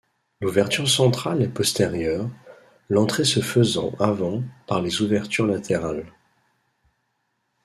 L'ouverture 0.41 0.89
central 0.89 1.43
est 1.43 1.47
postérieure, 1.53 2.27
l'entrée 2.89 3.23
se 3.23 3.39
faisant 3.39 3.93
avant 3.99 4.41
par 4.65 4.81
les 4.81 5.03
ouvertures 5.03 5.45
latérales. 5.45 6.07